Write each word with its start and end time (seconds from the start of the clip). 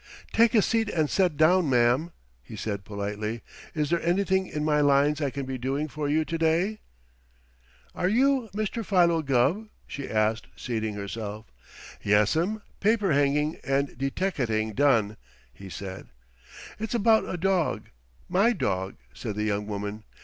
"Take 0.33 0.55
a 0.55 0.63
seat 0.63 0.89
and 0.89 1.11
set 1.11 1.37
down, 1.37 1.69
ma'am," 1.69 2.11
he 2.41 2.55
said 2.55 2.83
politely. 2.83 3.43
"Is 3.75 3.91
there 3.91 4.01
anything 4.01 4.47
in 4.47 4.65
my 4.65 4.81
lines 4.81 5.21
I 5.21 5.29
can 5.29 5.45
be 5.45 5.59
doing 5.59 5.87
for 5.87 6.09
you 6.09 6.25
to 6.25 6.37
day?" 6.39 6.79
"Are 7.93 8.07
you 8.09 8.49
Mr. 8.55 8.83
Philo 8.83 9.21
Gubb?" 9.21 9.67
she 9.85 10.09
asked, 10.09 10.47
seating 10.55 10.95
herself. 10.95 11.45
"Yes'm, 12.01 12.63
paper 12.79 13.13
hanging 13.13 13.57
and 13.63 13.95
deteckating 13.95 14.73
done," 14.73 15.17
he 15.53 15.69
said. 15.69 16.07
"It's 16.79 16.95
about 16.95 17.29
a 17.31 17.37
dog, 17.37 17.89
my 18.27 18.53
dog," 18.53 18.95
said 19.13 19.35
the 19.35 19.43
young 19.43 19.67
woman. 19.67 20.03